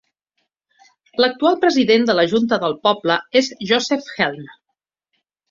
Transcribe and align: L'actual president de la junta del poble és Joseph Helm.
L'actual 1.23 1.59
president 1.65 2.07
de 2.09 2.15
la 2.15 2.23
junta 2.31 2.59
del 2.65 2.75
poble 2.89 3.19
és 3.43 3.53
Joseph 3.73 4.11
Helm. 4.19 4.51